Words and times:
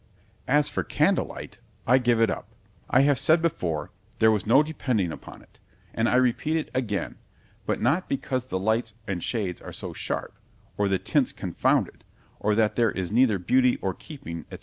As 0.47 0.67
for 0.67 0.83
candle 0.83 1.25
light—I 1.27 1.99
give 1.99 2.19
it 2.19 2.31
up——I 2.31 3.01
have 3.01 3.19
said 3.19 3.39
before, 3.39 3.91
there 4.17 4.31
was 4.31 4.47
no 4.47 4.63
depending 4.63 5.11
upon 5.11 5.43
it—and 5.43 6.09
I 6.09 6.15
repeat 6.15 6.57
it 6.57 6.71
again; 6.73 7.19
but 7.67 7.79
not 7.79 8.09
because 8.09 8.47
the 8.47 8.57
lights 8.57 8.95
and 9.05 9.23
shades 9.23 9.61
are 9.61 9.71
too 9.73 9.93
sharp—or 9.93 10.87
the 10.87 10.97
tints 10.97 11.31
confounded—or 11.31 12.55
that 12.55 12.77
there 12.77 12.89
is 12.89 13.11
neither 13.11 13.37
beauty 13.37 13.75
or 13.77 13.93
keeping, 13.93 14.45
&c. 14.51 14.57